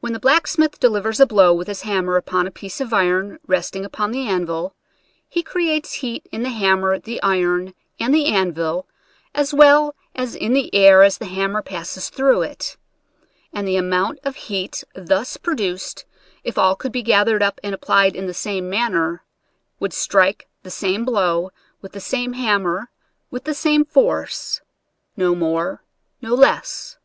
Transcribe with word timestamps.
When 0.00 0.14
the 0.14 0.18
blacksmith 0.18 0.80
delivers 0.80 1.20
a 1.20 1.26
blow 1.26 1.52
with 1.52 1.68
his 1.68 1.82
hammer 1.82 2.16
upon 2.16 2.46
a 2.46 2.50
piece 2.50 2.80
of 2.80 2.94
iron 2.94 3.38
resting 3.46 3.84
upon 3.84 4.10
the 4.10 4.26
anvil, 4.26 4.74
he 5.28 5.42
creates 5.42 5.92
heat 5.96 6.26
in 6.32 6.42
the 6.42 6.48
hammer, 6.48 6.98
the 6.98 7.22
iron, 7.22 7.74
and 8.00 8.14
the 8.14 8.24
anvil, 8.24 8.88
as 9.34 9.52
well 9.52 9.94
as 10.14 10.34
in 10.34 10.54
the 10.54 10.74
air 10.74 11.02
as 11.02 11.18
the 11.18 11.26
hammer 11.26 11.60
passes 11.60 12.08
through 12.08 12.40
it; 12.40 12.78
and 13.52 13.68
the 13.68 13.76
amount 13.76 14.20
of 14.24 14.36
heat 14.36 14.84
thus 14.94 15.36
produced, 15.36 16.06
if 16.42 16.56
all 16.56 16.74
could 16.74 16.90
be 16.92 17.02
gathered 17.02 17.42
up 17.42 17.60
and 17.62 17.74
applied 17.74 18.16
in 18.16 18.26
the 18.26 18.32
same 18.32 18.70
man 18.70 18.92
ner, 18.92 19.22
would 19.78 19.92
strike 19.92 20.48
the 20.62 20.70
same 20.70 21.04
blow, 21.04 21.50
with 21.82 21.92
the 21.92 22.00
same 22.00 22.32
hammer, 22.32 22.88
with 23.30 23.44
the 23.44 23.52
same 23.52 23.84
force— 23.84 24.62
no 25.18 25.34
more, 25.34 25.84
no 26.22 26.32
less. 26.34 26.96